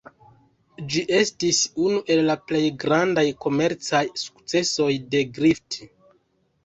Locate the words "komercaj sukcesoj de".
3.45-5.23